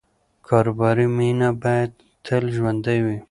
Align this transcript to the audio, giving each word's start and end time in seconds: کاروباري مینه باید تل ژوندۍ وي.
کاروباري 0.47 1.05
مینه 1.17 1.49
باید 1.63 1.91
تل 2.25 2.43
ژوندۍ 2.55 2.99
وي. 3.05 3.17